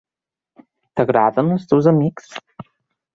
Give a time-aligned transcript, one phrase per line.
[0.99, 2.33] T'agraden els teus amics?